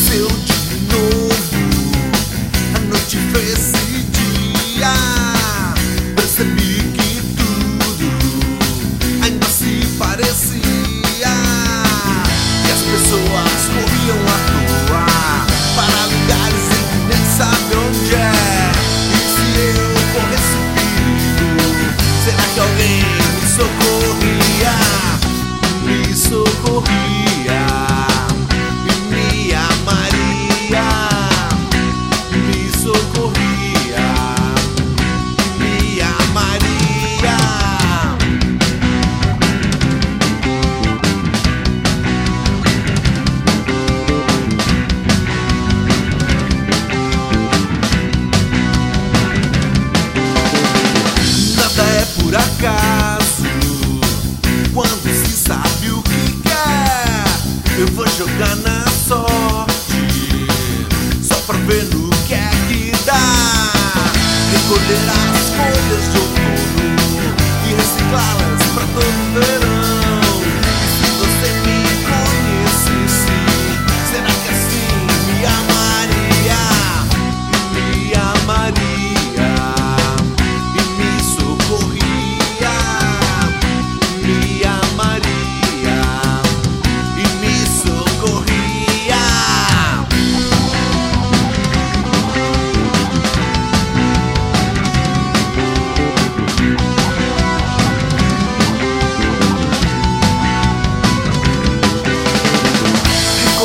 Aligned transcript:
still 0.00 0.49
por 52.30 52.36
acaso. 52.36 53.42
Quando 54.72 55.02
se 55.02 55.32
sabe 55.32 55.90
o 55.90 56.00
que 56.02 56.40
quer, 56.42 57.24
eu 57.76 57.88
vou 57.88 58.06
jogar 58.06 58.54
na 58.56 58.86
sorte, 59.08 60.46
só 61.20 61.34
pra 61.46 61.58
ver 61.58 61.84
no 61.86 62.08
que 62.28 62.34
é 62.34 62.50
que 62.68 62.92
dá. 63.04 63.72
Recolher 64.52 65.10
as 65.10 65.48
folhas 65.56 66.12
de 66.12 66.18
outono 66.18 67.34
e 67.68 67.74
reciclar 67.74 68.49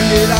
it 0.00 0.37